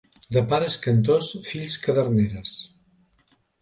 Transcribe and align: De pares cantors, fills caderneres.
De 0.37 0.41
pares 0.53 0.77
cantors, 0.85 1.31
fills 1.51 1.79
caderneres. 1.87 2.59